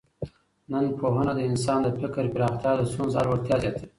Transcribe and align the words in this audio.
ننپوهنه 0.71 1.31
د 1.35 1.39
انسان 1.49 1.79
د 1.83 1.87
فکر 1.99 2.23
پراختیا 2.33 2.71
او 2.73 2.77
د 2.79 2.81
ستونزو 2.91 3.15
د 3.19 3.19
حل 3.19 3.27
وړتیا 3.29 3.55
زیاتوي. 3.63 3.87